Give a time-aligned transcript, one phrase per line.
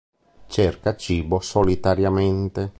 [0.47, 2.69] Cerca cibo solitariamente.